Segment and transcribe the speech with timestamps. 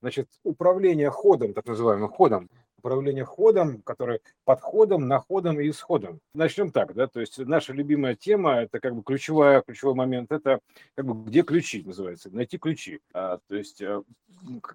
[0.00, 2.48] Значит, управление ходом, так называемым ходом,
[2.80, 6.20] управление ходом, который подходом, находом и исходом.
[6.34, 10.60] Начнем так, да, то есть наша любимая тема, это как бы ключевая, ключевой момент, это
[10.94, 13.00] как бы где ключи называется, найти ключи.
[13.12, 14.02] А, то есть э,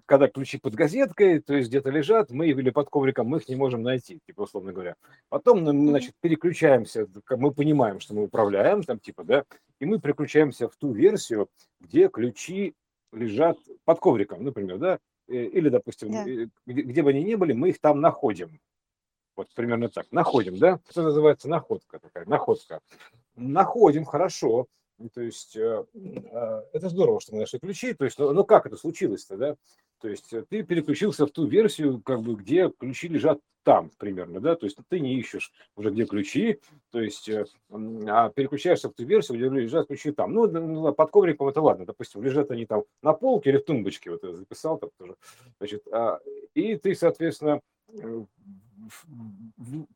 [0.06, 3.56] когда ключи под газеткой, то есть где-то лежат, мы или под ковриком, мы их не
[3.56, 4.94] можем найти, типа, условно говоря.
[5.28, 9.44] Потом мы, значит, переключаемся, мы понимаем, что мы управляем, там, типа, да,
[9.80, 11.48] и мы переключаемся в ту версию,
[11.80, 12.74] где ключи
[13.12, 14.98] лежат под ковриком, например, да,
[15.28, 16.28] или, допустим, да.
[16.28, 18.60] Э, где, где бы они ни были, мы их там находим.
[19.36, 20.06] Вот примерно так.
[20.10, 20.80] Находим, да?
[20.90, 22.80] Что называется находка такая, находка.
[23.34, 24.66] Находим, хорошо.
[25.14, 25.84] То есть э,
[26.72, 27.94] это здорово, что мы нашли ключи.
[27.94, 29.56] То есть, ну, ну как это случилось-то, да?
[30.00, 34.54] То есть ты переключился в ту версию, как бы, где ключи лежат там примерно, да,
[34.54, 36.60] то есть ты не ищешь уже где ключи,
[36.92, 40.32] то есть, э, а переключаешься в ту версию, где лежат ключи там.
[40.32, 44.12] Ну, ну под ковриком это ладно, допустим, лежат они там на полке или в тумбочке,
[44.12, 45.16] вот я записал там тоже,
[45.58, 46.20] значит, а,
[46.54, 48.24] и ты, соответственно, э,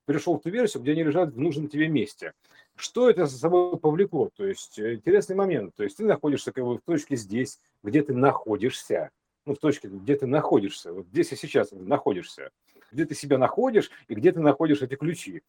[0.05, 2.33] перешел в ту версию, где они лежат в нужном тебе месте.
[2.81, 4.31] Что это за собой повлекло?
[4.37, 5.75] То есть э, интересный момент.
[5.77, 9.11] То есть ты находишься как бы в точке здесь, где ты находишься.
[9.47, 10.93] Ну, в точке, где ты находишься.
[10.93, 12.51] Вот здесь и сейчас находишься
[12.93, 15.43] где ты себя находишь и где ты находишь эти ключи.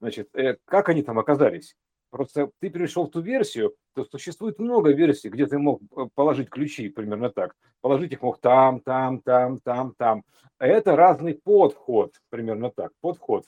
[0.00, 1.76] Значит, э, как они там оказались?
[2.10, 6.48] Просто ты перешел в ту версию, то существует много версий, где ты мог э, положить
[6.48, 7.54] ключи, примерно так.
[7.80, 10.24] Положить их мог там, там, там, там, там.
[10.58, 12.92] Это разный подход, примерно так.
[13.00, 13.46] Подход.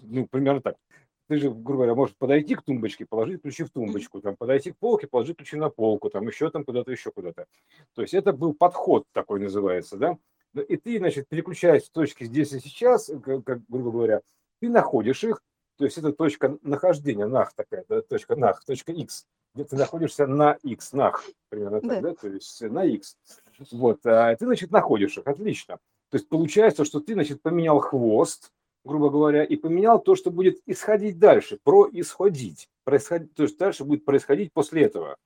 [0.00, 0.76] Ну, примерно так.
[1.32, 4.76] Ты же, грубо говоря, можешь подойти к тумбочке, положить ключи в тумбочку, там, подойти к
[4.76, 7.46] полке, положить ключи на полку, там, еще там куда-то, еще куда-то.
[7.94, 10.18] То есть это был подход такой называется, да?
[10.52, 14.20] Ну, и ты, значит, переключаясь в точки здесь и сейчас, как, как грубо говоря,
[14.60, 15.42] ты находишь их,
[15.78, 20.26] то есть это точка нахождения, нах такая, да, точка нах, точка x, где ты находишься
[20.26, 23.16] на x, нах, примерно так, да, да то есть на x.
[23.70, 25.78] Вот, а ты, значит, находишь их, отлично.
[26.10, 28.52] То есть получается, что ты, значит, поменял хвост,
[28.84, 32.68] грубо говоря, и поменял то, что будет исходить дальше, происходить.
[32.84, 35.16] Происходить, то есть дальше будет происходить после этого.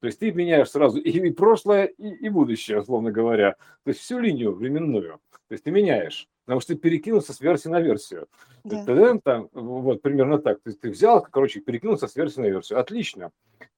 [0.00, 3.52] То есть ты меняешь сразу и прошлое, и, и будущее, условно говоря.
[3.84, 5.18] То есть всю линию временную.
[5.48, 6.28] То есть ты меняешь.
[6.44, 8.26] Потому что ты перекинулся с версии на версию.
[8.64, 8.84] Да.
[8.84, 10.60] Тогда, там, вот примерно так.
[10.62, 12.80] То есть ты взял, короче, перекинулся с версии на версию.
[12.80, 13.30] Отлично.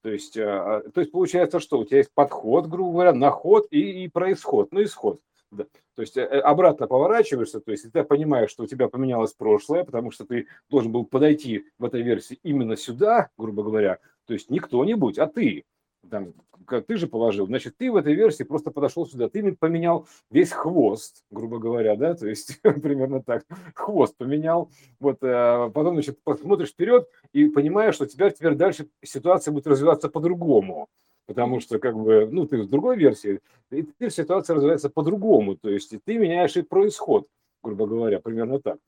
[0.03, 4.05] То есть, а, то есть получается, что у тебя есть подход, грубо говоря, наход и,
[4.05, 5.21] и происход, ну исход.
[5.51, 5.65] Да.
[5.95, 9.85] То есть э, э, обратно поворачиваешься, то есть ты понимаешь, что у тебя поменялось прошлое,
[9.85, 14.51] потому что ты должен был подойти в этой версии именно сюда, грубо говоря, то есть
[14.51, 15.65] не кто-нибудь, а ты.
[16.11, 16.35] Там,
[16.67, 20.53] как ты же положил, значит, ты в этой версии просто подошел сюда, ты поменял весь
[20.53, 24.71] хвост, грубо говоря, да, то есть примерно так, хвост поменял,
[25.01, 30.09] вот, а потом, значит, посмотришь вперед и понимаешь, что тебя теперь дальше ситуация будет развиваться
[30.09, 30.89] по-другому,
[31.27, 35.69] потому что, как бы, ну, ты в другой версии, и теперь ситуация развивается по-другому, то
[35.69, 37.27] есть ты меняешь и происход,
[37.63, 38.79] грубо говоря, примерно так.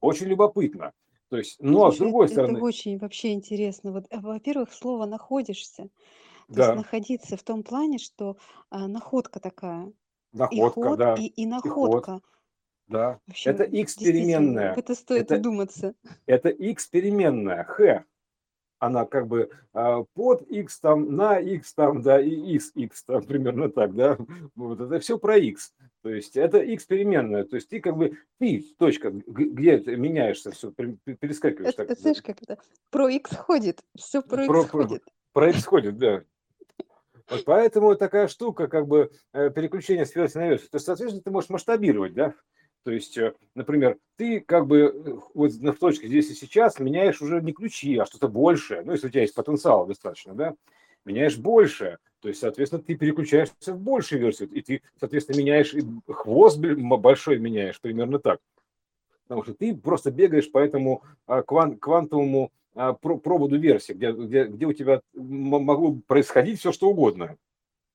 [0.00, 0.92] Очень любопытно.
[1.28, 3.92] То есть, ну, а с другой это стороны, очень вообще интересно.
[3.92, 5.88] Вот, э, во-первых, слово находишься.
[6.48, 8.36] То есть да, находиться в том плане, что
[8.70, 9.92] а, находка такая,
[10.32, 12.20] и находка, ход, да, и, и и ход, находка.
[12.86, 13.18] да.
[13.26, 15.94] Вообще, Это переменная, это стоит это, вдуматься.
[16.26, 18.04] это x переменная, х,
[18.78, 23.22] она как бы а, под x там, на x там, да, и из x там,
[23.26, 24.18] примерно так, да.
[24.54, 25.72] Вот это все про x.
[26.02, 27.44] То есть это x переменная.
[27.44, 31.98] То есть ты как бы, ты, точка, где ты меняешься, все, перескакиваешь Это, так.
[31.98, 32.58] знаешь, как это?
[32.90, 35.02] Про X ходит, все про X Про, про, ходит.
[35.32, 36.22] про x ходит, да.
[37.28, 40.70] Вот поэтому такая штука, как бы э, переключение с версии на версию.
[40.70, 42.34] То есть, соответственно, ты можешь масштабировать, да?
[42.86, 47.20] То есть, э, например, ты как бы э, вот в точке здесь и сейчас меняешь
[47.20, 48.82] уже не ключи, а что-то большее.
[48.82, 50.54] Ну, если у тебя есть потенциал достаточно, да?
[51.04, 51.98] Меняешь больше.
[52.20, 54.50] То есть, соответственно, ты переключаешься в большую версию.
[54.50, 58.38] И ты, соответственно, меняешь и хвост большой меняешь, примерно так.
[59.24, 64.44] Потому что ты просто бегаешь по этому а, кван, квантовому а, проводу версии, где, где,
[64.44, 67.36] где у тебя могло происходить все, что угодно.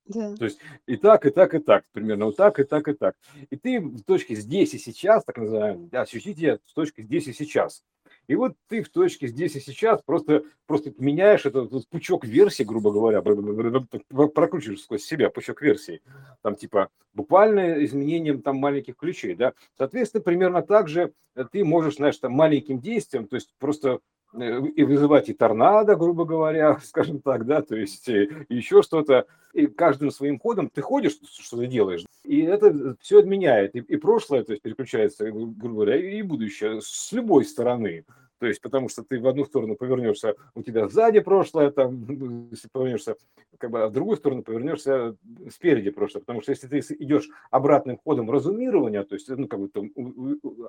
[0.06, 0.36] Да.
[0.36, 3.16] То есть и так, и так, и так, примерно вот так, и так, и так.
[3.50, 7.34] И ты в точке здесь и сейчас, так называемый, да, ощутите в точке здесь и
[7.34, 7.84] сейчас.
[8.28, 12.64] И вот ты в точке здесь и сейчас просто, просто меняешь этот, этот пучок версий,
[12.64, 16.02] грубо говоря, прокручиваешь сквозь себя пучок версий,
[16.42, 19.54] там типа буквально изменением там маленьких ключей, да.
[19.78, 21.14] Соответственно, примерно так же
[21.52, 26.26] ты можешь, знаешь, там маленьким действием, то есть просто Э, и вызывать и торнадо, грубо
[26.26, 29.26] говоря, скажем так, да, то есть э, еще что-то.
[29.54, 33.76] И каждым своим ходом ты ходишь, что ты делаешь, и это все отменяет.
[33.76, 38.06] И, и прошлое, то есть переключается, грубо говоря, и будущее с любой стороны.
[38.41, 42.08] То есть, потому что ты в одну сторону повернешься, у тебя сзади прошлое, там,
[42.49, 43.16] если повернешься,
[43.59, 45.16] как бы, а в другую сторону повернешься
[45.52, 46.22] спереди прошлое.
[46.22, 49.91] Потому что если ты идешь обратным ходом разумирования, то есть, ну, как бы там,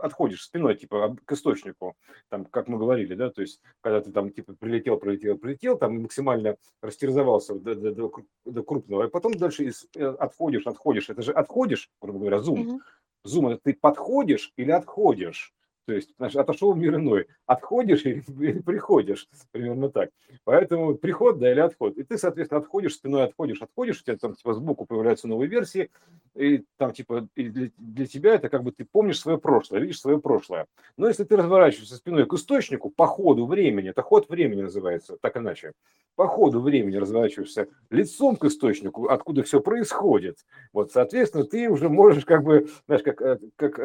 [0.03, 1.97] отходишь спиной, типа, к источнику,
[2.29, 6.03] там, как мы говорили, да, то есть, когда ты там, типа, прилетел, прилетел, прилетел, там
[6.03, 8.13] максимально растерзовался до, до, до,
[8.45, 11.09] до крупного, и потом дальше э, отходишь, отходишь.
[11.09, 12.83] Это же отходишь, грубо говоря, зум.
[13.25, 15.55] Зум это ты подходишь или отходишь.
[15.87, 17.27] То есть отошел в мир иной.
[17.47, 20.11] Отходишь или, или приходишь, примерно так.
[20.45, 21.97] Поэтому приход, да, или отход.
[21.99, 25.91] И ты, соответственно, отходишь, спиной отходишь, отходишь, у тебя там типа сбоку появляются новые версии,
[26.35, 30.01] и там типа и для, для тебя это как бы ты помнишь свое прошлое, видишь
[30.01, 30.67] свое прошлое.
[30.97, 35.37] Но если ты разворачиваешься спиной к источнику, по ходу времени, это ход времени называется, так
[35.37, 35.73] иначе,
[36.15, 40.39] по ходу времени разворачиваешься лицом к источнику, откуда все происходит,
[40.73, 43.83] вот, соответственно, ты уже можешь как бы, знаешь, как, э, как э,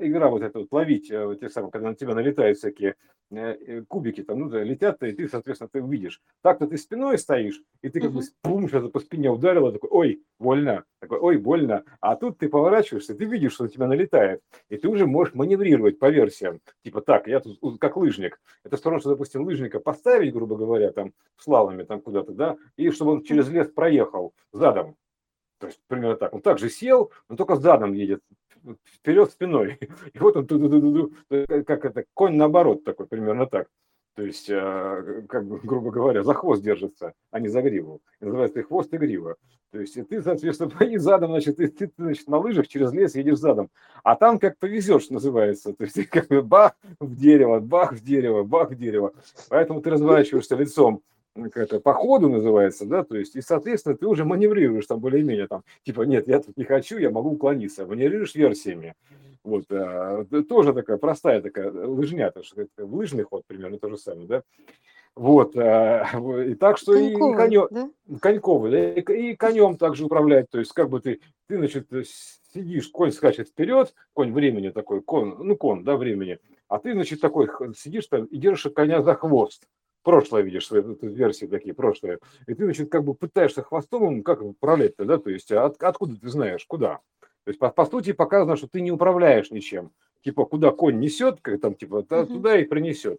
[0.00, 2.96] игра вот эта вот ловить э, тех самых, когда на тебя налетают всякие
[3.30, 6.20] э, э, кубики, там, ну, да, летят, и ты, соответственно, ты увидишь.
[6.42, 10.22] Так-то ты спиной стоишь, и ты как бы, пум, что-то по спине ударило, такой, ой,
[10.38, 11.84] больно, такой, ой, больно.
[12.00, 15.98] А тут ты поворачиваешься, ты видишь, что на тебя налетает, и ты уже можешь маневрировать
[15.98, 16.60] по версиям.
[16.84, 18.40] Типа, так, я тут как лыжник.
[18.64, 22.90] Это все равно, что, допустим, лыжника поставить, грубо говоря, там, слалами там куда-то, да, и
[22.90, 24.96] чтобы он через лес проехал задом.
[25.62, 26.34] То есть примерно так.
[26.34, 28.20] Он также сел, но только задом едет
[28.84, 29.78] вперед спиной.
[30.12, 30.46] И вот он,
[31.64, 33.68] как это, конь наоборот такой, примерно так.
[34.14, 38.02] То есть, э, как бы, грубо говоря, за хвост держится, а не за гриву.
[38.20, 39.36] Называется и хвост и грива.
[39.70, 43.14] То есть, и ты, соответственно, и задом, значит, ты, ты, значит, на лыжах через лес
[43.14, 43.70] едешь задом.
[44.04, 45.72] А там как повезешь, называется.
[45.72, 49.12] То есть, как бы бах в дерево, бах в дерево, бах в дерево.
[49.48, 51.02] Поэтому ты разворачиваешься лицом
[51.34, 55.64] это по ходу называется, да, то есть, и, соответственно, ты уже маневрируешь там более-менее, там,
[55.84, 58.94] типа, нет, я тут не хочу, я могу уклониться, маневрируешь версиями.
[59.44, 63.96] Вот, а, тоже такая простая такая лыжня, то что это лыжный ход примерно то же
[63.96, 64.42] самое, да.
[65.16, 66.06] Вот, а,
[66.46, 67.90] и так что коньковый, и конем, да?
[68.20, 71.88] коньковый, да, и, и конем также управлять, то есть, как бы ты, ты, значит,
[72.54, 76.38] сидишь, конь скачет вперед, конь времени такой, кон, ну, кон, да, времени,
[76.68, 79.66] а ты, значит, такой сидишь там и держишь коня за хвост
[80.02, 85.04] прошлое видишь, свои версии такие, прошлые, и ты, значит, как бы пытаешься хвостом, как управлять-то,
[85.04, 87.00] да, то есть от, откуда ты знаешь, куда?
[87.44, 89.90] То есть, по, по сути, показано, что ты не управляешь ничем.
[90.22, 93.18] Типа, куда конь несет, как там, типа, да, туда и принесет.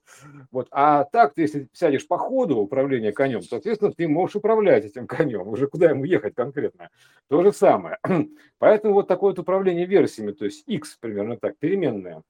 [0.51, 0.69] Вот.
[0.71, 5.49] А так, ты, если сядешь по ходу управления конем, соответственно, ты можешь управлять этим конем,
[5.49, 6.89] уже куда ему ехать конкретно.
[7.27, 7.97] То же самое.
[8.57, 12.23] Поэтому вот такое вот управление версиями, то есть X примерно так, переменная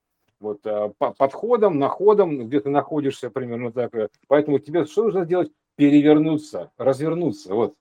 [0.44, 3.96] вот а, подходом, находом, где ты находишься примерно так.
[3.96, 5.52] Э, поэтому тебе что нужно сделать?
[5.76, 7.56] Перевернуться, развернуться.
[7.56, 7.74] Вот.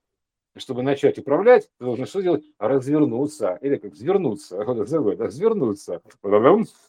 [0.56, 2.44] Чтобы начать управлять, ты должен что делать?
[2.58, 3.58] Развернуться.
[3.60, 4.62] Или как свернуться.
[4.64, 6.00] Развернуться.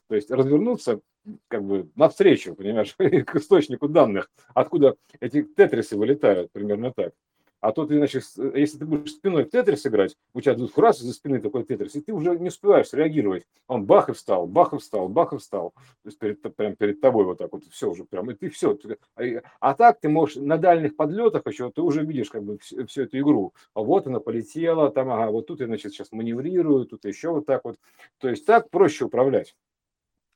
[0.08, 1.02] То есть развернуться
[1.48, 7.14] как бы навстречу, понимаешь, к источнику данных, откуда эти тетрисы вылетают, примерно так.
[7.63, 8.25] А то ты, значит,
[8.56, 11.95] если ты будешь спиной в тетрис играть, у тебя тут раз из-за спины такой тетрис,
[11.95, 13.45] и ты уже не успеваешь реагировать.
[13.68, 15.71] Он бах и встал, бах и встал, бах и встал.
[15.71, 18.77] То есть перед, прям перед тобой вот так вот все уже прям, и ты все.
[19.15, 19.24] А,
[19.62, 23.18] а так ты можешь на дальних подлетах еще, ты уже видишь как бы всю эту
[23.19, 23.54] игру.
[23.74, 27.45] А вот она полетела, там, ага, вот тут я, значит, сейчас маневрирую, тут еще вот
[27.45, 27.77] так вот.
[28.18, 29.56] То есть так проще управлять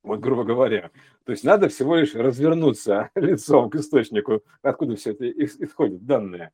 [0.02, 0.92] вот грубо говоря.
[1.26, 6.54] То есть надо всего лишь развернуться лицом к источнику, откуда все это исходит, данные.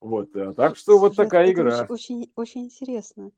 [0.00, 1.86] Вот, э, так что вот Слушай, такая это игра.
[1.88, 3.32] очень, очень интересно.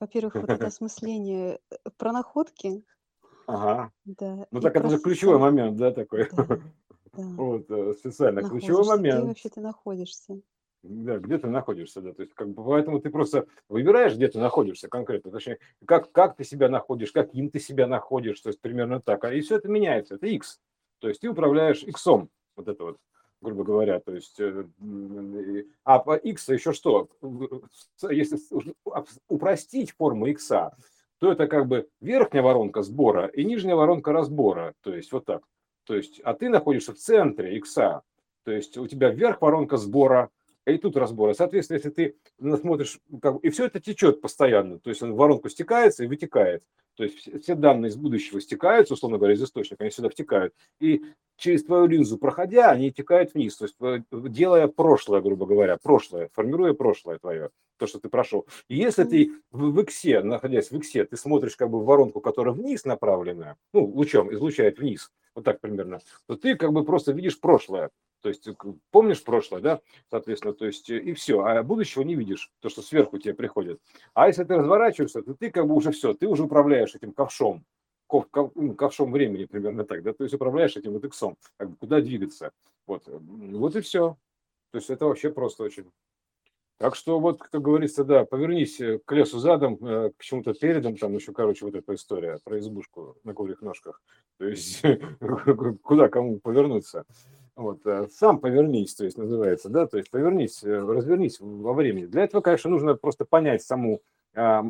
[0.00, 2.84] Во-первых, вот это осмысление э, про находки,
[3.46, 3.92] Ага.
[4.04, 6.28] да, Ну так это же ключевой момент, да, такой.
[6.36, 9.28] да, Вот, э, специально ключевой находишься, где момент.
[9.28, 10.40] вообще ты находишься.
[10.82, 12.12] Да, где ты находишься, да.
[12.12, 15.32] То есть, как бы, поэтому ты просто выбираешь, где ты находишься конкретно.
[15.32, 19.24] Точнее, как, как ты себя находишь, каким ты себя находишь, то есть примерно так.
[19.24, 20.14] А и все это меняется.
[20.14, 20.60] Это X.
[21.00, 22.06] То есть ты управляешь X.
[22.06, 22.98] Вот это вот
[23.40, 24.64] грубо говоря, то есть, э,
[25.84, 27.08] а по x еще что?
[28.10, 28.38] Если
[29.28, 30.48] упростить форму x,
[31.18, 35.42] то это как бы верхняя воронка сбора и нижняя воронка разбора, то есть вот так.
[35.84, 38.02] То есть, а ты находишься в центре x, то
[38.46, 40.30] есть у тебя вверх воронка сбора,
[40.72, 41.32] и тут разбора.
[41.32, 42.16] Соответственно, если ты
[42.58, 46.62] смотришь, как, и все это течет постоянно, то есть он в воронку стекается и вытекает.
[46.96, 50.54] То есть все данные из будущего стекаются, условно говоря, из источника, они сюда втекают.
[50.80, 51.04] И
[51.36, 53.56] через твою линзу проходя, они текают вниз.
[53.56, 58.46] То есть э, делая прошлое, грубо говоря, прошлое, формируя прошлое твое, то, что ты прошел.
[58.68, 62.20] И если ты в, в иксе, находясь в иксе, ты смотришь как бы в воронку,
[62.20, 67.12] которая вниз направленная, ну, лучом излучает вниз, вот так примерно, то ты как бы просто
[67.12, 67.90] видишь прошлое.
[68.22, 68.48] То есть
[68.90, 73.18] помнишь прошлое, да, соответственно, то есть и все, а будущего не видишь, то, что сверху
[73.18, 73.80] тебе приходит.
[74.14, 77.64] А если ты разворачиваешься, то ты как бы уже все, ты уже управляешь этим ковшом,
[78.10, 81.04] ну, ковшом времени, примерно так, да, то есть управляешь этим вот
[81.56, 82.50] как бы куда двигаться.
[82.86, 84.16] Вот, вот и все.
[84.72, 85.90] То есть это вообще просто очень.
[86.78, 90.96] Так что вот, как говорится, да, повернись э, к лесу задом, э, к чему-то передом,
[90.96, 94.02] там еще, короче, вот эта история про избушку на курьих ножках.
[94.38, 94.82] То есть
[95.82, 97.04] куда кому повернуться.
[97.54, 102.04] Вот, э, сам повернись, то есть называется, да, то есть повернись, развернись во времени.
[102.04, 104.02] Для этого, конечно, нужно просто понять саму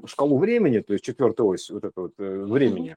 [0.05, 2.95] шкалу времени, то есть четвертую ось вот это вот времени.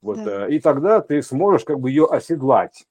[0.00, 0.46] Вот, да.
[0.46, 2.86] и тогда ты сможешь как бы ее оседлать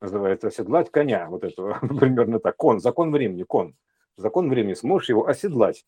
[0.00, 3.76] называется оседлать коня, вот этого, примерно так, кон, закон времени, кон,
[4.16, 5.84] закон времени, сможешь его оседлать.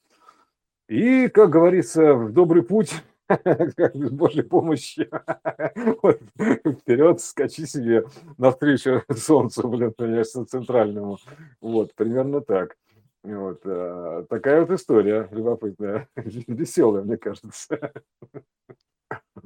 [0.88, 2.94] И, как говорится, в добрый путь,
[3.94, 5.08] без Божьей помощи,
[6.02, 8.04] вот, вперед, скачи себе
[8.36, 11.18] навстречу солнцу, блин, конечно, центральному.
[11.60, 12.76] Вот, примерно так.
[13.22, 17.92] Вот, а, такая вот история любопытная, веселая, мне кажется.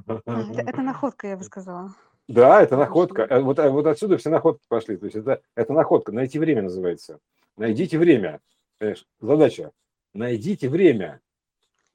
[0.06, 1.94] А, это, это находка, я бы сказала.
[2.28, 3.23] Да, это находка.
[3.23, 4.97] Э, вот, э, вот отсюда все находки пошли.
[4.99, 6.12] То есть это, это находка.
[6.12, 7.18] Найти время называется.
[7.56, 8.40] Найдите время.
[8.78, 9.06] Понимаешь?
[9.20, 9.73] Задача.
[10.14, 11.20] Найдите время.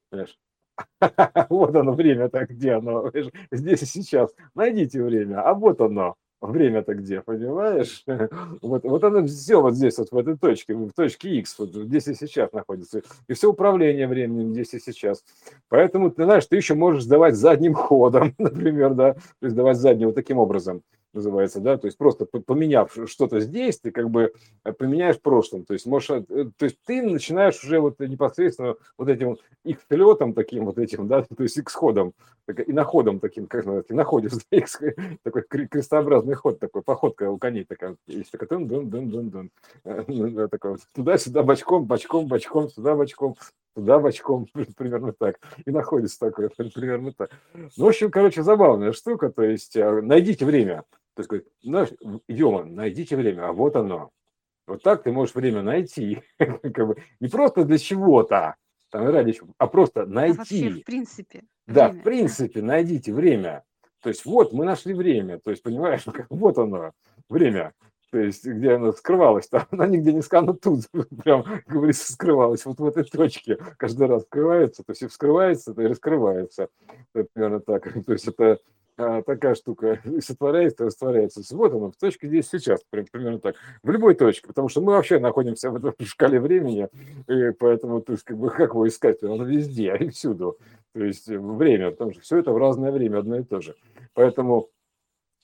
[0.10, 0.38] Понимаешь?
[1.50, 3.12] Вот оно время так где оно?
[3.52, 4.34] Здесь и сейчас.
[4.56, 5.42] Найдите время.
[5.42, 8.04] А вот оно время-то где, понимаешь?
[8.62, 12.08] Вот, вот оно все вот здесь, вот в этой точке, в точке X, вот здесь
[12.08, 13.02] и сейчас находится.
[13.28, 15.24] И все управление временем здесь и сейчас.
[15.70, 20.08] Поэтому, ты знаешь, ты еще можешь сдавать задним ходом, например, да, то есть сдавать задним
[20.08, 20.82] вот таким образом
[21.14, 25.74] называется, да, то есть просто поменяв что-то здесь, ты как бы э, поменяешь прошлым, то
[25.74, 26.22] есть можешь, э,
[26.58, 31.24] то есть ты начинаешь уже вот непосредственно вот этим вот X-летом таким вот этим, да,
[31.38, 32.14] то есть X-ходом,
[32.48, 34.80] и находом таким, как называется, находишь X,
[35.24, 39.52] такой крестообразный ход такой, походка у коней такая, есть такая, дун дун дун дун дун
[40.08, 43.36] ну, такой туда-сюда бочком, бочком, бочком, сюда бочком,
[43.74, 47.32] туда бочком, примерно так, и находится такое, примерно так.
[47.54, 50.84] Ну, в общем, короче, забавная штука, то есть э, найдите время,
[51.16, 51.90] то есть, говорит, знаешь,
[52.28, 54.10] идем, найдите время, а вот оно.
[54.66, 56.22] Вот так ты можешь время найти.
[56.38, 58.56] как бы, не просто для чего-то,
[58.92, 60.36] там, ради чего, а просто найти.
[60.36, 61.44] А вообще, в принципе.
[61.68, 62.00] Да, время.
[62.00, 63.64] в принципе, найдите время.
[64.02, 66.92] То есть вот мы нашли время, то есть понимаешь, вот оно,
[67.30, 67.74] время,
[68.12, 70.82] то есть где оно скрывалось, там оно нигде не скано тут,
[71.24, 75.82] прям, как говорится, скрывалось вот в этой точке, каждый раз скрывается, то есть вскрывается, то
[75.82, 76.68] и раскрывается,
[77.12, 78.60] примерно так, то есть это
[78.98, 81.42] а, такая штука сотворяется, растворяется.
[81.56, 83.56] Вот оно, в точке здесь сейчас, примерно так.
[83.82, 86.90] В любой точке, потому что мы вообще находимся в этой шкале времени,
[87.28, 89.22] и поэтому, то есть, как бы, как его искать?
[89.24, 90.58] Оно везде и всюду.
[90.94, 93.76] То есть, время, потому что все это в разное время одно и то же.
[94.14, 94.70] Поэтому,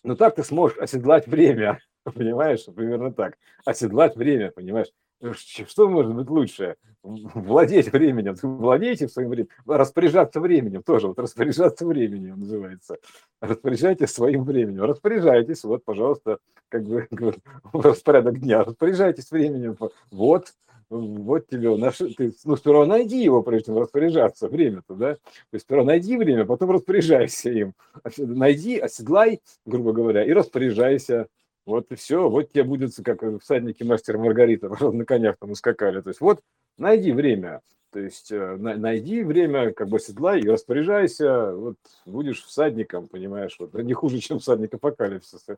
[0.03, 2.65] ну так ты сможешь оседлать время, понимаешь?
[2.65, 3.37] Примерно так.
[3.65, 4.89] Оседлать время, понимаешь?
[5.21, 6.75] Что может быть лучше?
[7.03, 8.35] Владеть временем.
[8.41, 9.49] Владейте своим временем.
[9.65, 11.07] Распоряжаться временем тоже.
[11.07, 12.97] Вот распоряжаться временем называется.
[13.41, 14.83] Распоряжайтесь своим временем.
[14.83, 15.63] Распоряжайтесь.
[15.63, 17.07] Вот, пожалуйста, как бы
[17.73, 18.63] распорядок дня.
[18.63, 19.77] Распоряжайтесь временем.
[20.11, 20.53] Вот,
[20.89, 25.19] вот тебе, наш, ты, ну, сперва найди его, прежде чем распоряжаться, время-то, да, то
[25.53, 27.73] есть сперва найди время, потом распоряжайся им,
[28.17, 31.27] найди, оседлай, грубо говоря, и распоряжайся,
[31.69, 36.01] вот и все, вот тебе будет, как всадники мастер Маргарита, на конях там ускакали.
[36.01, 36.41] То есть вот
[36.77, 37.61] найди время,
[37.91, 43.73] то есть э, найди время, как бы седла и распоряжайся, вот будешь всадником, понимаешь, вот
[43.73, 45.57] не хуже, чем всадник апокалипсиса.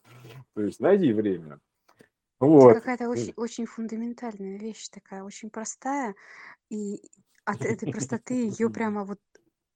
[0.54, 1.60] То есть найди время.
[2.40, 2.72] Вот.
[2.72, 6.16] Это какая-то очень, очень фундаментальная вещь такая, очень простая,
[6.70, 7.02] и
[7.46, 9.20] от этой простоты ее прямо вот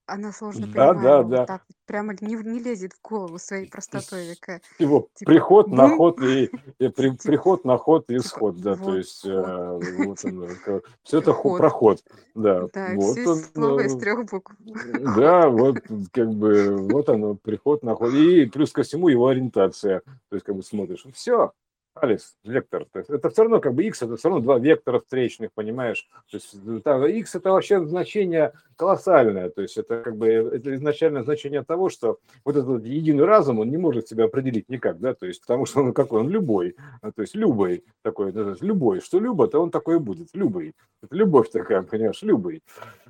[0.08, 1.46] она сложно Да, да, вот да.
[1.46, 4.62] так вот прямо не, не лезет в голову своей простотой такая.
[4.80, 6.46] Его Типа, приход, бум, наход и,
[6.80, 10.26] и при- типа, приход, наход и типа, исход, да, то вот, есть ход, э, вот
[10.26, 10.48] оно,
[11.04, 11.58] все это ход.
[11.60, 12.04] проход,
[12.36, 14.54] да, Да, вот все он, из слова из э, трех букв.
[14.58, 15.16] Ход.
[15.16, 15.78] да, вот
[16.12, 20.56] как бы вот оно, приход, наход, и плюс ко всему его ориентация, то есть как
[20.56, 21.52] бы смотришь, все,
[21.96, 22.86] Алекс, вектор.
[22.92, 26.08] То есть это все равно как бы x, это все равно два вектора встречных, понимаешь?
[26.30, 29.50] То есть там, x это вообще значение колоссальное.
[29.50, 33.70] То есть это как бы это изначальное значение того, что вот этот единый разум, он
[33.70, 36.20] не может себя определить никак, да, то есть потому что он какой?
[36.20, 36.76] Он любой.
[37.02, 39.00] А, то есть любой такой, то есть любой.
[39.00, 40.28] Что любо, то он такой и будет.
[40.34, 40.74] Любый.
[41.02, 42.62] Это любовь такая, понимаешь, любый.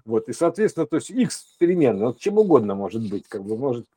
[0.06, 3.88] Вот, и, соответственно, то есть x переменная, вот чем угодно может быть, как бы может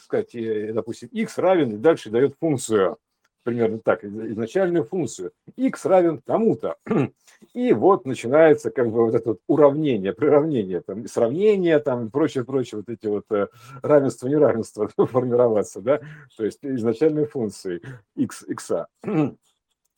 [0.00, 0.30] сказать,
[0.72, 2.96] допустим, x равен и дальше дает функцию
[3.44, 5.32] примерно так, изначальную функцию.
[5.56, 6.76] x равен тому-то.
[7.54, 12.44] И вот начинается как бы вот это вот уравнение, приравнение, там, сравнение, там, и прочее,
[12.44, 13.48] прочее, вот эти вот э,
[13.82, 16.00] равенства, неравенства формироваться, да,
[16.36, 17.80] то есть изначальной функции
[18.16, 18.72] x, x,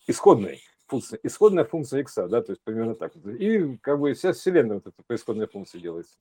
[0.07, 3.15] исходной функция, исходная функция x, да, то есть примерно так.
[3.17, 6.17] И как бы вся вселенная вот эта по исходной функции делается.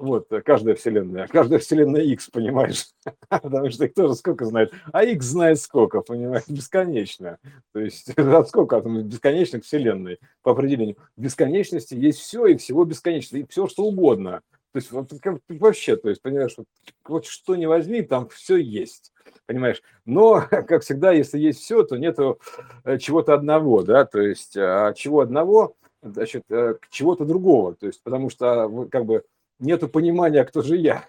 [0.00, 2.86] Вот, каждая вселенная, каждая вселенная X, понимаешь?
[3.28, 4.72] Потому что их тоже сколько знает.
[4.94, 6.44] А X знает сколько, понимаешь?
[6.48, 7.36] Бесконечно.
[7.74, 10.96] То есть от сколько от бесконечных вселенной по определению.
[11.18, 14.40] В бесконечности есть все и всего бесконечно, и все что угодно.
[14.72, 15.12] То есть вот,
[15.50, 16.66] вообще, то есть, понимаешь, вот,
[17.06, 19.12] вот что не возьми, там все есть,
[19.44, 19.82] понимаешь.
[20.06, 22.40] Но, как всегда, если есть все, то нету
[22.84, 28.02] э, чего-то одного, да, то есть а чего одного, значит, э, чего-то другого, то есть
[28.02, 29.24] потому что как бы
[29.60, 31.04] нету понимания, кто же я,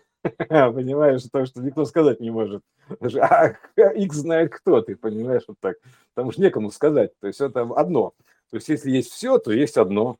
[0.47, 2.61] понимаешь, то, что никто сказать не может.
[3.19, 5.77] А X знает, кто ты, понимаешь, вот так.
[6.13, 8.13] Потому что некому сказать, то есть это одно.
[8.51, 10.17] То есть если есть все, то есть одно.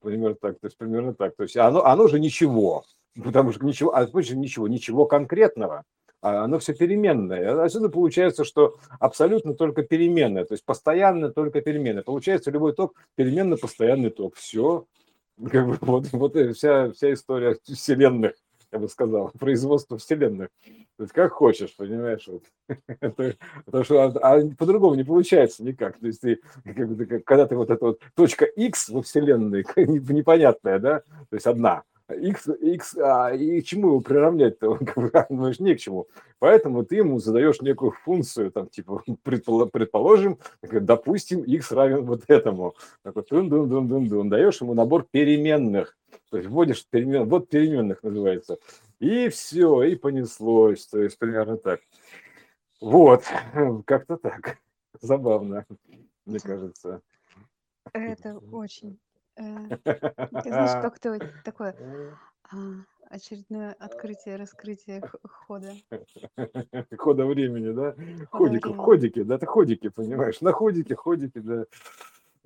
[0.00, 1.36] примерно так, то есть примерно так.
[1.36, 2.84] То есть оно, оно же ничего,
[3.22, 5.84] потому что ничего, а ничего, ничего конкретного,
[6.22, 7.62] а оно все переменное.
[7.62, 12.02] Отсюда получается, что абсолютно только переменное, то есть постоянно только переменное.
[12.02, 14.36] Получается любой ток переменно-постоянный ток.
[14.36, 14.86] Все,
[15.50, 18.32] как бы, вот, вот вся, вся история вселенных
[18.72, 20.48] я бы сказал, производство вселенных.
[20.96, 22.28] То есть как хочешь, понимаешь?
[22.28, 22.44] Вот.
[23.64, 25.98] Потому что а, а по-другому не получается никак.
[25.98, 31.00] То есть ты, как когда ты вот эта вот точка X во вселенной, непонятная, да,
[31.00, 31.82] то есть одна,
[32.14, 34.78] X, X, а, и чему его приравнять-то?
[35.30, 36.08] Ну, не к чему.
[36.38, 42.74] Поэтому ты ему задаешь некую функцию, там, типа, предположим, допустим, X равен вот этому.
[43.02, 45.96] Такой, дун дун дун дун дун даешь ему набор переменных.
[46.30, 48.58] То есть вводишь перемен, вот переменных называется.
[48.98, 50.86] И все, и понеслось.
[50.86, 51.80] То есть примерно так.
[52.80, 53.24] Вот,
[53.86, 54.58] как-то так.
[55.00, 55.66] Забавно,
[56.24, 57.02] мне кажется.
[57.92, 58.98] Это очень.
[59.40, 61.74] Э, знаешь, как-то такое
[62.52, 62.56] а,
[63.08, 65.72] очередное открытие, раскрытие хода.
[66.98, 67.94] Хода времени, да?
[68.30, 70.40] Ходики, ходики, да, это ходики, понимаешь?
[70.40, 71.64] На ходике, ходики, да.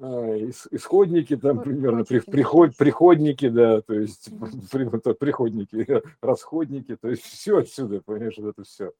[0.00, 0.36] А,
[0.72, 4.28] исходники там примерно, при, приход, приходники, да, то есть
[5.18, 8.92] приходники, расходники, то есть все отсюда, понимаешь, вот это все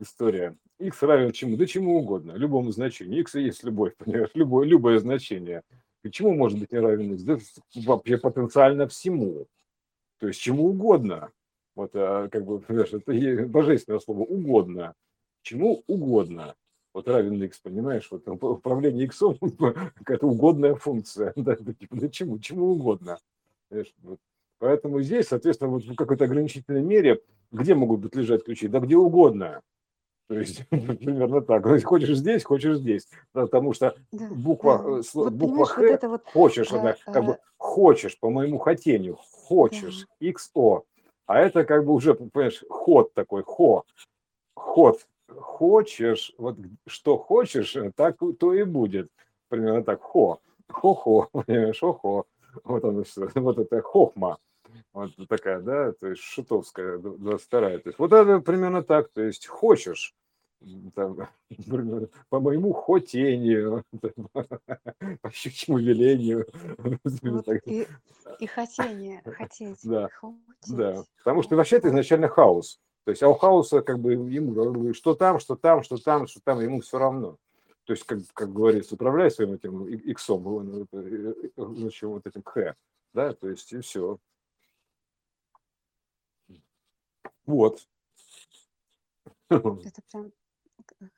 [0.00, 0.56] история.
[0.80, 1.56] X равен чему?
[1.56, 3.20] Да чему угодно, любому значению.
[3.20, 5.62] X есть любовь, понимаешь, любое, любое значение.
[6.02, 7.22] И чему может быть не равен X?
[7.22, 7.38] Да
[7.86, 9.46] вообще потенциально всему.
[10.18, 11.30] То есть чему угодно.
[11.74, 14.94] Вот, а, как бы, понимаешь, это божественное слово угодно.
[15.42, 16.54] Чему угодно
[16.94, 19.20] вот равен x, понимаешь, вот управление x
[19.96, 23.18] какая-то угодная функция, да, типа, да чему, чему угодно.
[23.70, 24.18] Вот.
[24.58, 28.68] Поэтому здесь, соответственно, вот в какой-то ограничительной мере, где могут быть лежать ключи?
[28.68, 29.62] Да где угодно.
[30.32, 31.62] То есть примерно так.
[31.62, 33.06] То есть хочешь здесь, хочешь здесь.
[33.32, 34.98] Потому что да, буква, да.
[34.98, 37.22] Э, вот, буква Х, вот вот, хочешь, а, она как а...
[37.22, 40.26] бы хочешь по моему хотению, хочешь, да.
[40.26, 40.84] XO.
[41.26, 43.84] А это как бы уже, понимаешь, ход такой, хо,
[44.54, 45.00] ход
[45.36, 49.10] хочешь, вот что хочешь, э, так то и будет.
[49.48, 52.24] Примерно так, хо, хо-хо, понимаешь, хо-хо.
[52.64, 54.38] Вот оно все, вот это хохма.
[54.94, 59.46] Вот такая, да, то есть шутовская, 22 То есть вот это примерно так, то есть
[59.46, 60.14] хочешь,
[60.94, 61.16] там,
[62.28, 63.84] по моему хотению,
[65.20, 66.46] по щучьему велению.
[66.78, 67.86] Вот и,
[68.38, 69.78] и хотение, хотеть.
[69.84, 70.76] Да, хотеть.
[70.76, 72.80] да, потому что вообще это изначально хаос.
[73.04, 76.40] То есть, а у хаоса как бы ему что там, что там, что там, что
[76.40, 77.36] там, ему все равно.
[77.84, 80.86] То есть, как, как говорится, управляй своим этим иксом, ну,
[81.56, 82.76] значит, вот этим х,
[83.12, 84.18] да, то есть, и все.
[87.44, 87.88] Вот.
[89.48, 90.32] Это прям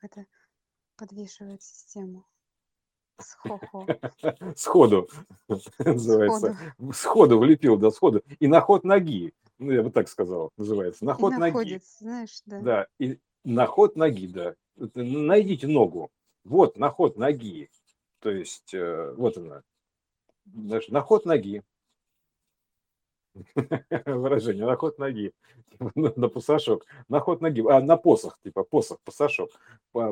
[0.01, 0.25] это
[0.95, 2.25] подвешивает систему.
[3.19, 3.85] Схохо.
[4.55, 5.09] Сходу
[5.79, 6.57] называется.
[6.93, 8.23] Сходу влепил, да, сходу.
[8.39, 11.81] И на ход ноги ну, я бы так сказал, называется, на ход и ноги.
[11.99, 12.59] знаешь, да.
[12.59, 14.55] Да, и на ход ноги, да.
[14.93, 16.11] Найдите ногу.
[16.43, 17.69] Вот, на ход ноги.
[18.19, 19.63] То есть, э, вот она.
[20.45, 21.63] Даже на ход ноги.
[24.05, 25.33] Выражение, на ход ноги.
[25.95, 26.85] на, на посошок.
[27.09, 27.63] На ход ноги.
[27.69, 29.49] А, на посох, типа посох, посошок.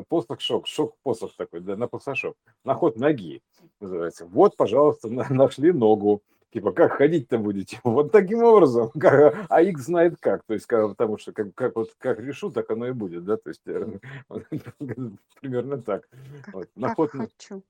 [0.08, 2.36] Посох, шок, шок, посох такой, да, на посошок.
[2.64, 3.42] На ход ноги
[3.80, 4.26] называется.
[4.26, 6.22] Вот, пожалуйста, нашли ногу.
[6.54, 7.80] Типа, как ходить-то будете?
[7.84, 8.90] Вот таким образом.
[9.00, 10.44] Как, а X знает как.
[10.44, 13.24] То есть, как, потому что как, как, вот, как решу, так оно и будет.
[13.24, 13.36] Да?
[13.36, 13.98] То есть, э,
[15.40, 16.08] примерно так.
[16.44, 16.68] Как, вот.
[16.80, 17.62] как ход, хочу.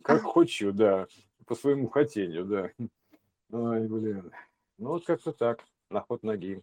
[0.00, 1.06] Как хочу, да.
[1.46, 2.70] По своему хотению, да.
[3.52, 4.32] Ой, блин.
[4.80, 5.62] Ну, вот как-то так.
[5.90, 6.62] На ход ноги.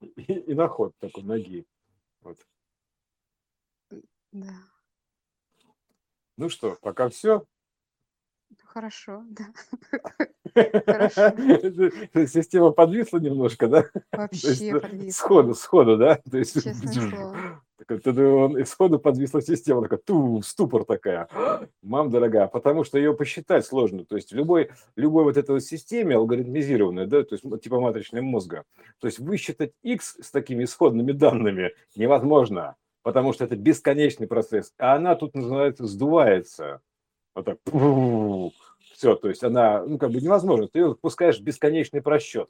[0.00, 1.66] И, и на ход такой ноги.
[2.20, 2.38] Вот.
[4.30, 4.54] Да.
[6.36, 7.44] Ну что, пока все.
[8.62, 9.46] Хорошо, да.
[10.54, 11.30] Хорошо.
[12.28, 13.90] Система подвисла немножко, да?
[14.12, 15.10] Вообще подвисла.
[15.10, 16.22] Сходу, сходу, да?
[16.30, 17.65] Честное слово.
[17.78, 21.28] Он исходу подвисла система, такая, ту, ступор такая.
[21.82, 24.04] Мам дорогая, потому что ее посчитать сложно.
[24.04, 28.64] То есть любой, любой вот этой вот системе алгоритмизированной, да, то есть типа матричного мозга,
[28.98, 34.72] то есть высчитать x с такими исходными данными невозможно, потому что это бесконечный процесс.
[34.78, 36.80] А она тут называется сдувается.
[37.34, 37.58] Вот так.
[38.94, 40.68] Все, то есть она, ну, как бы невозможно.
[40.68, 42.48] Ты ее пускаешь в бесконечный просчет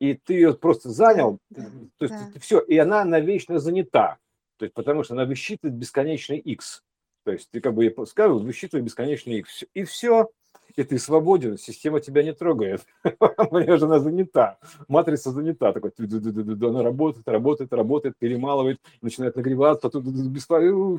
[0.00, 2.40] и ты ее просто занял, то есть да.
[2.40, 4.16] все, и она навечно занята,
[4.60, 6.82] то есть потому что она высчитывает бесконечный x,
[7.24, 10.28] то есть ты как бы ей скажешь, высчитывай бесконечный x, и все,
[10.76, 17.26] и ты свободен, система тебя не трогает, понимаешь, она занята, матрица занята, такой, она работает,
[17.26, 20.04] работает, работает, перемалывает, начинает нагреваться, тут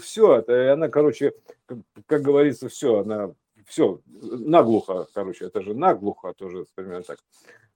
[0.01, 1.33] все, это она, короче,
[1.67, 3.31] как, как говорится, все, она
[3.67, 7.19] все, наглухо, короче, это же наглухо тоже, примерно так.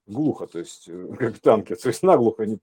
[0.08, 2.60] Глухо, то есть э, как в танке, то есть наглухо не,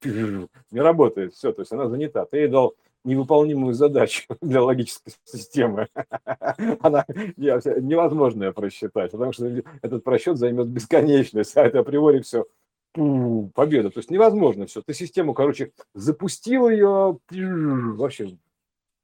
[0.71, 2.25] не работает, все, то есть она занята.
[2.25, 5.87] Ты ей дал невыполнимую задачу для логической системы.
[6.81, 9.47] Она невозможно просчитать, потому что
[9.81, 12.45] этот просчет займет бесконечность, а это априори все
[12.93, 13.89] победа.
[13.89, 14.81] То есть невозможно все.
[14.81, 18.37] Ты систему, короче, запустил ее вообще,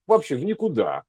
[0.05, 1.03] вообще в никуда.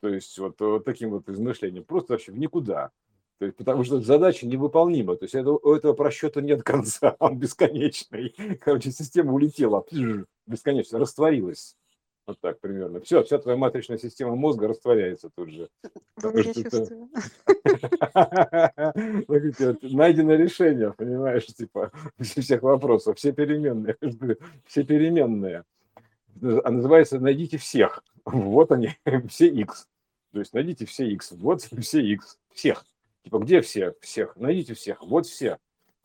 [0.00, 2.90] То есть вот, вот таким вот измышлением, просто вообще в никуда.
[3.38, 5.16] То есть, потому что задача невыполнима.
[5.16, 8.34] То есть это, у этого просчета нет конца, он бесконечный.
[8.60, 9.84] Короче, система улетела,
[10.46, 11.76] бесконечно, растворилась.
[12.28, 13.00] Вот так примерно.
[13.00, 15.70] Все, вся твоя матричная система мозга растворяется тут же.
[19.82, 23.96] Найдено решение, понимаешь, типа всех вопросов, все переменные,
[24.66, 25.64] все переменные.
[26.42, 28.04] А называется «Найдите всех».
[28.26, 28.90] Вот они,
[29.28, 29.88] все x.
[30.32, 31.32] То есть найдите все x.
[31.32, 32.38] Вот все x.
[32.52, 32.84] Всех.
[33.24, 33.94] Типа, где все?
[34.02, 34.36] Всех.
[34.36, 35.02] Найдите всех.
[35.02, 35.56] Вот все.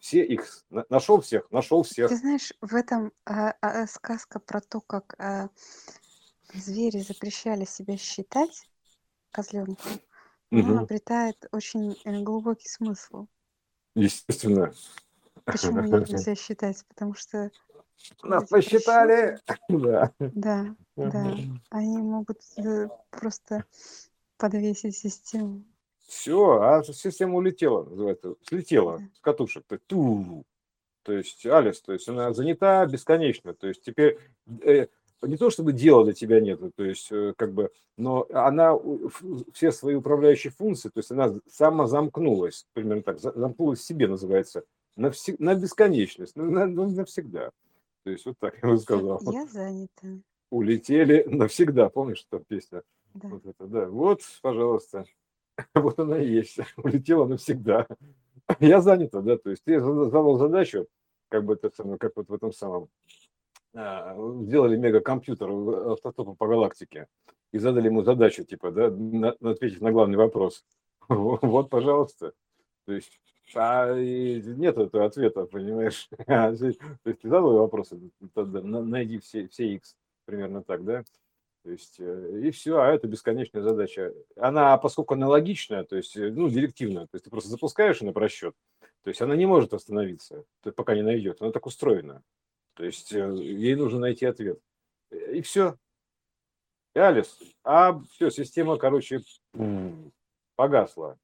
[0.03, 0.65] Все их.
[0.89, 2.09] Нашел всех, нашел всех.
[2.09, 5.47] Ты знаешь, в этом э, э, сказка про то, как э,
[6.53, 8.67] звери запрещали себя считать
[9.31, 9.89] козленку,
[10.51, 10.77] угу.
[10.77, 13.27] обретает очень э, глубокий смысл.
[13.95, 14.73] Естественно.
[15.45, 16.83] Почему нельзя считать?
[16.87, 17.51] Потому что
[18.23, 19.39] нас посчитали.
[19.69, 20.11] Да.
[20.19, 21.35] Да, да.
[21.69, 23.65] Они могут э, просто
[24.37, 25.63] подвесить систему.
[26.07, 29.65] Все, а система улетела, называется, слетела с катушек.
[29.65, 30.45] То, ту,
[31.01, 33.53] то есть Алис, то есть она занята бесконечно.
[33.53, 34.19] То есть теперь
[34.61, 34.87] э,
[35.25, 38.77] не то чтобы дела для тебя нет, то есть э, как бы, но она
[39.53, 44.63] все свои управляющие функции, то есть она сама замкнулась, примерно так, замкнулась в себе, называется,
[44.95, 47.51] на, всег, на бесконечность, на, на, навсегда.
[48.03, 49.19] То есть вот так я бы сказал.
[49.31, 50.07] Я занята.
[50.49, 52.83] Улетели навсегда, помнишь, что песня?
[53.13, 53.29] Да.
[53.29, 53.87] Вот это, да.
[53.87, 55.05] Вот, пожалуйста.
[55.75, 57.87] Вот она и есть, улетела навсегда.
[58.59, 60.87] Я занята, да, то есть я задал задачу,
[61.29, 62.89] как бы это самое, как вот в этом самом,
[63.73, 65.49] сделали мегакомпьютер
[65.91, 67.07] автостопа по галактике
[67.51, 70.63] и задали ему задачу, типа, да, на, ответить на главный вопрос.
[71.09, 72.33] Вот, пожалуйста.
[72.85, 73.19] То есть
[73.55, 76.09] а нет этого ответа, понимаешь?
[76.25, 77.99] То есть ты задал вопросы,
[78.35, 81.03] найди все, все x, примерно так, да?
[81.63, 84.13] То есть, э, и все, а это бесконечная задача.
[84.35, 88.53] Она, поскольку аналогичная, то есть, э, ну, директивная, то есть ты просто запускаешь на просчет,
[89.03, 90.43] то есть она не может остановиться,
[90.75, 92.21] пока не найдет, она так устроена.
[92.75, 94.59] То есть э, ей нужно найти ответ.
[95.11, 95.77] И все.
[96.95, 99.21] И Алис, а все, система, короче,
[100.55, 101.17] погасла.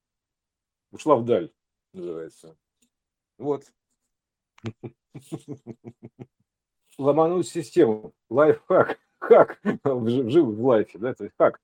[0.92, 1.52] Ушла вдаль,
[1.94, 2.58] называется.
[3.38, 3.66] Вот.
[6.98, 8.14] Ломануть систему.
[8.30, 11.60] Лайфхак хак жил в лайфе, да, то есть хак.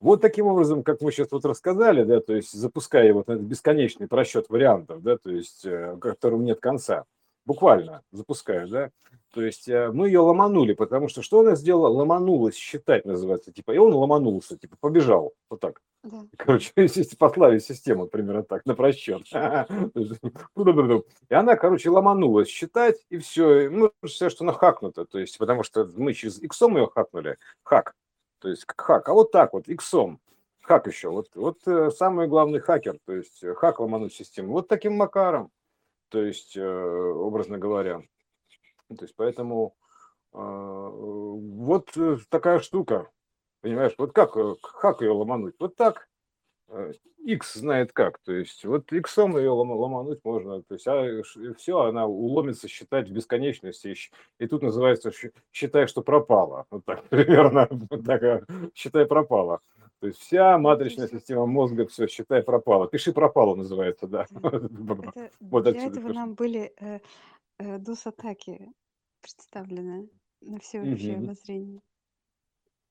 [0.00, 4.06] Вот таким образом, как мы сейчас вот рассказали, да, то есть запуская вот этот бесконечный
[4.06, 7.04] просчет вариантов, да, то есть э, которому нет конца,
[7.48, 8.90] буквально запуская, да,
[9.32, 11.88] то есть э, мы ее ломанули, потому что что она сделала?
[11.88, 15.80] Ломанулась, считать называется, типа, и он ломанулся, типа, побежал, вот так.
[16.02, 16.24] Да.
[16.36, 16.72] Короче,
[17.18, 19.26] послали систему, примерно так, на просчет.
[21.30, 23.68] И она, короче, ломанулась считать, и все.
[23.70, 27.94] Ну, все, что она хакнута, то есть, потому что мы через иксом ее хакнули, хак,
[28.40, 30.20] то есть как хак, а вот так вот, иксом.
[30.62, 34.68] Хак еще, вот, вот э, самый главный хакер, то есть э, хак ломануть систему, вот
[34.68, 35.50] таким макаром,
[36.08, 38.02] то есть, образно говоря.
[38.88, 39.74] То есть, поэтому
[40.32, 41.96] вот
[42.30, 43.10] такая штука,
[43.60, 45.54] Понимаешь, вот как, э, как ее ломануть?
[45.58, 46.08] Вот так.
[47.24, 48.18] X э, знает как.
[48.18, 50.62] То есть вот X ее ломануть можно.
[50.62, 51.22] То есть а
[51.56, 53.94] все, она уломится считать в бесконечности.
[54.38, 55.10] И тут называется
[55.52, 56.66] считай, что пропала.
[56.70, 57.66] Вот так примерно.
[57.70, 58.44] Вот так, а,
[58.74, 59.60] считай, пропала.
[60.00, 62.86] То есть вся матричная система мозга, все, считай, пропала.
[62.86, 64.26] Пиши пропала называется, да.
[64.30, 67.00] Это, вот для этого нам были э,
[67.58, 68.70] э, DOS-атаки
[69.20, 70.08] представлены
[70.40, 71.24] на всеобщее угу.
[71.24, 71.80] обозрение.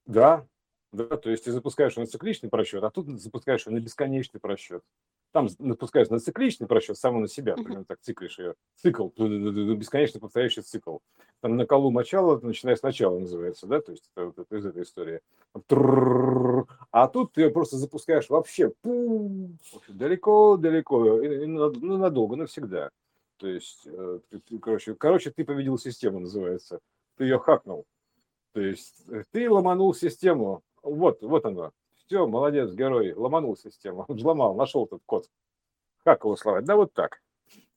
[0.05, 0.45] Да,
[0.91, 4.83] да, то есть ты запускаешь на цикличный просчет, а тут запускаешь на бесконечный просчет.
[5.31, 8.55] Там запускаешь на цикличный просчет, само на себя, примерно так циклишь ее.
[8.75, 10.97] Цикл, бесконечно повторяющий цикл.
[11.41, 15.19] Там на колу мочало, начиная сначала называется, да, то есть это, это из этой истории.
[16.91, 18.71] А тут ты просто запускаешь вообще
[19.87, 22.89] далеко-далеко, ну, надолго, навсегда.
[23.37, 23.87] То есть,
[24.61, 26.79] короче, короче, ты победил систему, называется.
[27.17, 27.85] Ты ее хакнул.
[28.53, 30.63] То есть ты ломанул систему.
[30.81, 31.71] Вот, вот оно.
[32.07, 34.05] Все, молодец, герой, ломанул систему.
[34.07, 35.29] Взломал, нашел этот код.
[36.05, 36.63] Как его сломать?
[36.63, 37.21] Да вот так.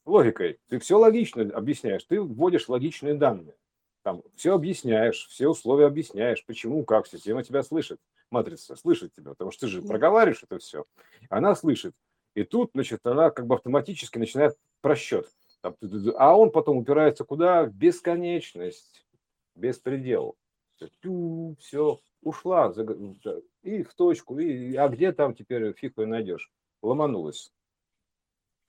[0.07, 0.59] Логикой.
[0.69, 2.05] Ты все логично объясняешь.
[2.05, 3.57] Ты вводишь логичные данные.
[4.03, 7.99] Там все объясняешь, все условия объясняешь, почему, как система тебя слышит.
[8.31, 10.85] Матрица слышит тебя, потому что ты же проговариваешь это все.
[11.29, 11.95] Она слышит.
[12.35, 15.29] И тут, значит, она как бы автоматически начинает просчет.
[15.63, 17.65] А он потом упирается куда?
[17.65, 19.05] В бесконечность,
[19.55, 20.37] беспредел.
[21.59, 22.73] Все, ушла
[23.63, 26.51] и в точку, и, а где там теперь фиг ее найдешь?
[26.83, 27.53] Ломанулась.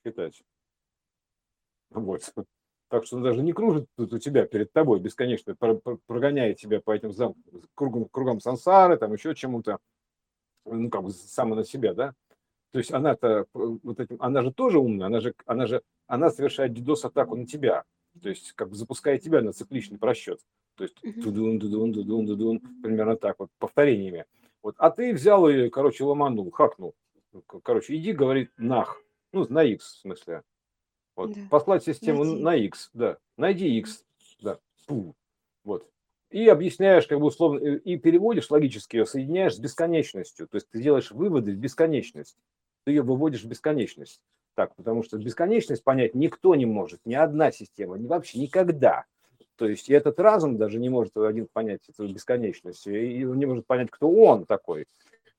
[0.06, 0.42] Считать.
[1.92, 2.34] Вот.
[2.90, 6.92] Так что он даже не кружит тут у тебя перед тобой бесконечно, прогоняет тебя по
[6.92, 7.36] этим зам,
[7.74, 9.80] кругам, кругам сансары, там еще чему-то,
[10.66, 12.14] ну, как бы сама на себя, да?
[12.72, 16.72] То есть она-то, вот этим, она же тоже умная, она же, она же, она совершает
[16.72, 17.84] DDoS-атаку на тебя,
[18.22, 20.40] то есть как бы запуская тебя на цикличный просчет.
[20.76, 24.26] То есть тудун, тудун, тудун, тудун, примерно так вот, повторениями.
[24.64, 24.76] Вот.
[24.78, 26.96] А ты взял и, короче, ломанул, хакнул.
[27.64, 29.02] Короче, иди, говорит, нах.
[29.32, 30.44] Ну, на X, в смысле.
[31.16, 31.34] Вот.
[31.34, 31.42] Да.
[31.50, 32.44] Послать систему найди.
[32.44, 33.18] на X, да.
[33.38, 34.06] Найди X,
[34.42, 34.60] да.
[34.88, 35.16] Пу.
[35.64, 35.88] Вот.
[36.30, 40.48] И объясняешь, как бы условно, и переводишь логически ее, соединяешь с бесконечностью.
[40.48, 42.38] То есть ты делаешь выводы в бесконечность
[42.84, 44.22] ты ее выводишь в бесконечность.
[44.56, 49.06] Так, потому что бесконечность понять никто не может, ни одна система, ни вообще никогда.
[49.56, 53.46] То есть и этот разум даже не может один понять эту бесконечность, и он не
[53.46, 54.88] может понять, кто он такой.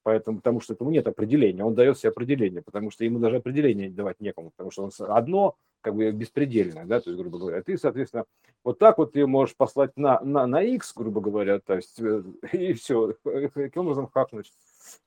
[0.04, 3.90] Поэтому, потому что этому нет определения, он дает себе определение, потому что ему даже определение
[3.90, 7.76] давать некому, потому что он одно как бы беспредельное, да, то есть, грубо говоря, ты,
[7.76, 8.24] соответственно,
[8.64, 12.22] вот так вот ты можешь послать на, на, на X, грубо говоря, то есть, э,
[12.52, 14.52] и все, каким образом хакнуть.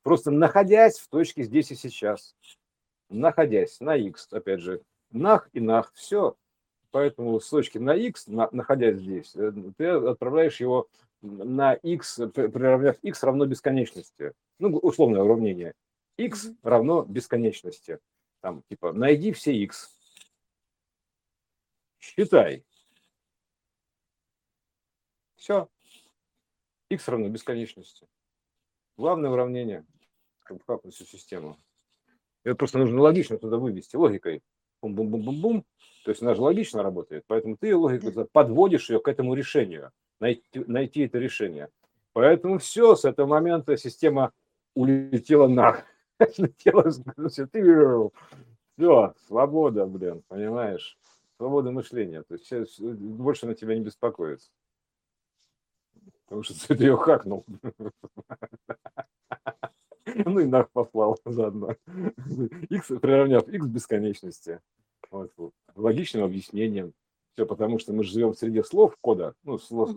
[0.04, 2.36] Просто находясь в точке здесь и сейчас,
[3.10, 6.36] находясь на X, опять же, нах и нах, все.
[6.91, 10.88] Поэтому с точки на X, на, находясь здесь, э, ты отправляешь его
[11.22, 14.34] на X, приравняв X равно бесконечности.
[14.60, 15.74] Ну, условное уравнение.
[16.18, 18.00] X равно бесконечности.
[18.41, 19.94] Там, типа, найди все X.
[22.00, 22.63] Считай.
[25.36, 25.68] Все.
[26.89, 28.08] X равно бесконечности.
[28.98, 29.86] Главное уравнение,
[30.44, 31.58] как бы всю систему.
[32.45, 34.41] Это просто нужно логично туда вывести, логикой.
[34.81, 35.65] Бум-бум-бум-бум-бум.
[36.05, 40.63] То есть она же логично работает, поэтому ты логику подводишь ее к этому решению, найти,
[40.67, 41.69] найти это решение.
[42.13, 44.31] Поэтому все, с этого момента система
[44.75, 45.84] улетела на
[46.38, 46.89] Улетела,
[48.77, 50.97] все, свобода, блин, понимаешь?
[51.38, 52.23] Свобода мышления.
[52.23, 54.49] То есть больше на тебя не беспокоится.
[56.25, 57.45] Потому что ты ее хакнул.
[60.05, 61.75] Ну и нах послал заодно.
[62.69, 64.61] X приравняв X бесконечности.
[65.11, 65.31] Вот,
[65.75, 66.93] логичным объяснением.
[67.33, 69.91] Все потому, что мы живем в среде слов, кода, ну, слов,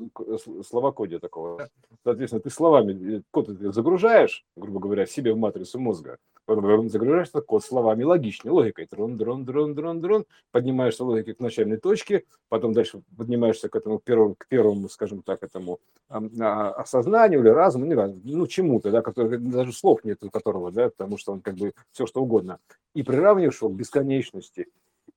[0.66, 1.68] словокодия такого.
[2.02, 7.64] Соответственно, ты словами, код ты загружаешь, грубо говоря, себе в матрицу мозга, загружаешь этот код
[7.64, 8.88] словами логичной, логикой.
[8.90, 10.24] Дрон, дрон, дрон, дрон, дрон.
[10.50, 15.42] Поднимаешься логикой к начальной точке, потом дальше поднимаешься к этому первому, к первому, скажем так,
[15.42, 20.30] этому а, осознанию или разуму, не важно, ну, чему-то, да, который, даже слов нет у
[20.30, 22.58] которого, да, потому что он как бы все что угодно.
[22.94, 24.68] И приравниваешь его к бесконечности.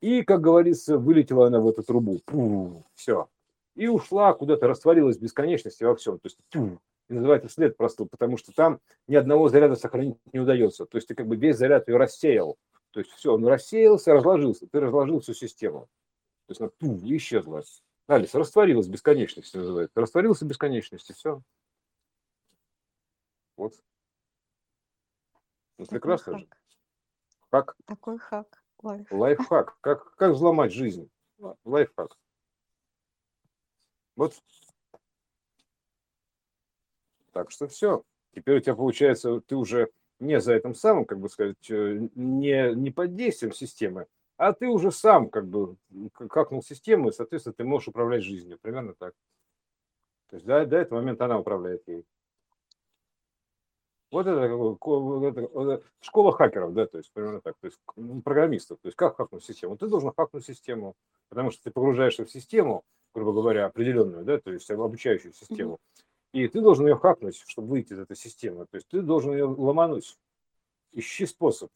[0.01, 2.19] И, как говорится, вылетела она в эту трубу.
[2.25, 3.27] Пу, все.
[3.75, 6.19] И ушла куда-то, растворилась в бесконечности во всем.
[6.19, 6.79] То есть, пу,
[7.11, 10.85] и называется след просто, потому что там ни одного заряда сохранить не удается.
[10.85, 12.57] То есть ты как бы весь заряд ее рассеял.
[12.91, 15.89] То есть все, он рассеялся, разложился, ты разложил всю систему.
[16.47, 17.63] То есть она пу, исчезла.
[18.07, 19.99] Alles, растворилась в бесконечности, называется.
[19.99, 21.41] Растворился в бесконечности, все.
[23.57, 23.73] Вот.
[25.77, 26.47] Ну, прекрасно же.
[27.49, 27.75] Как?
[27.85, 28.63] Такой хак.
[28.81, 29.11] Life.
[29.11, 29.77] Лайфхак.
[29.81, 31.09] Как, как взломать жизнь?
[31.65, 32.17] Лайфхак.
[34.15, 34.41] Вот.
[37.31, 38.03] Так что все.
[38.33, 39.89] Теперь у тебя получается, ты уже
[40.19, 44.05] не за этим самым, как бы сказать, э, не, не под действием системы,
[44.37, 45.75] а ты уже сам как бы
[46.29, 48.59] какнул систему, и, соответственно, ты можешь управлять жизнью.
[48.61, 49.13] Примерно так.
[50.29, 52.05] То есть до, до этого момента она управляет ей.
[54.11, 57.79] Вот это, это школа хакеров, да, то есть примерно так, то есть
[58.23, 59.77] программистов, то есть как хакнуть систему.
[59.77, 60.95] Ты должен хакнуть систему,
[61.29, 65.79] потому что ты погружаешься в систему, грубо говоря, определенную, да, то есть обучающую систему,
[66.31, 68.65] И ты должен ее хакнуть, чтобы выйти из этой системы.
[68.67, 70.17] То есть ты должен ее ломануть.
[70.93, 71.71] Ищи способ.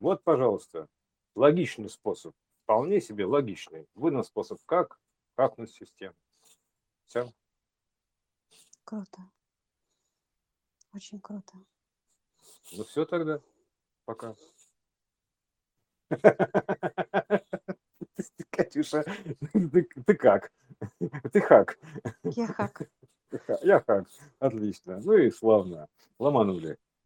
[0.00, 0.88] Вот, пожалуйста,
[1.34, 2.34] логичный способ.
[2.64, 3.86] Вполне себе логичный.
[3.94, 4.98] Выдан способ, как
[5.36, 6.14] хакнуть систему.
[7.06, 7.32] Все.
[8.84, 9.30] Круто.
[10.92, 11.58] Очень круто.
[12.72, 13.40] Ну все тогда.
[14.04, 14.34] Пока.
[18.50, 19.04] Катюша,
[19.52, 20.52] ты, ты как?
[21.32, 21.78] Ты хак.
[22.24, 22.90] Я хак.
[23.62, 24.06] Я хак.
[24.38, 25.00] Отлично.
[25.04, 25.88] Ну и славно.
[26.18, 26.76] Ломанули.